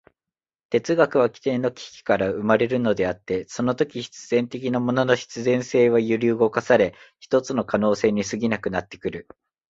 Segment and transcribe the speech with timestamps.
[0.71, 9.27] 哲学は基底の危機から生まれるのであって、そのとき必然的なものの必然性は揺り動かされ、ひとつの可能性に過ぎなくなってくる。